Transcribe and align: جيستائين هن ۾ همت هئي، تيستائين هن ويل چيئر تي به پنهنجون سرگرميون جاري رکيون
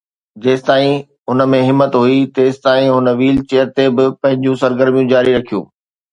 جيستائين 0.43 0.93
هن 1.31 1.43
۾ 1.53 1.57
همت 1.67 1.97
هئي، 2.03 2.15
تيستائين 2.37 2.89
هن 2.95 3.07
ويل 3.19 3.37
چيئر 3.51 3.67
تي 3.75 3.85
به 3.99 4.05
پنهنجون 4.21 4.55
سرگرميون 4.63 5.07
جاري 5.13 5.31
رکيون 5.37 5.65